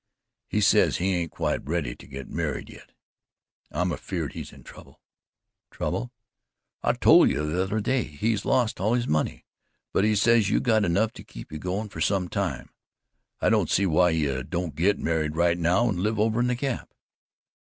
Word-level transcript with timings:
He 0.47 0.61
says 0.61 0.97
he 0.97 1.13
ain't 1.13 1.31
quite 1.31 1.63
ready 1.69 1.95
to 1.95 2.07
git 2.07 2.27
married 2.27 2.71
yit. 2.71 2.91
I'm 3.69 3.91
afeerd 3.91 4.33
he's 4.33 4.51
in 4.51 4.63
trouble." 4.63 4.99
"Trouble?" 5.69 6.11
"I 6.81 6.93
tol' 6.93 7.29
you 7.29 7.43
t'other 7.53 7.79
day 7.81 8.05
he's 8.05 8.43
lost 8.43 8.79
all 8.81 8.95
his 8.95 9.07
money; 9.07 9.45
but 9.93 10.03
he 10.03 10.15
says 10.15 10.49
you've 10.49 10.63
got 10.63 10.85
enough 10.85 11.11
to 11.13 11.23
keep 11.23 11.51
you 11.51 11.59
goin' 11.59 11.87
fer 11.87 11.99
some 12.01 12.29
time. 12.29 12.71
I 13.41 13.49
don't 13.49 13.69
see 13.69 13.85
why 13.85 14.09
you 14.09 14.41
don't 14.41 14.73
git 14.73 14.97
married 14.97 15.35
right 15.35 15.59
now 15.59 15.87
and 15.87 15.99
live 15.99 16.19
over 16.19 16.39
at 16.41 16.47
the 16.47 16.55
Gap." 16.55 16.91